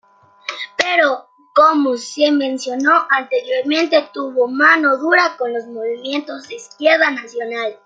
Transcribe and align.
Pero 0.77 1.29
como 1.53 1.95
se 1.95 2.31
mencionó 2.31 3.05
anteriormente, 3.07 4.09
tuvo 4.11 4.47
mano 4.47 4.97
dura 4.97 5.35
con 5.37 5.53
los 5.53 5.67
movimientos 5.67 6.47
de 6.47 6.55
izquierda 6.55 7.11
nacional. 7.11 7.77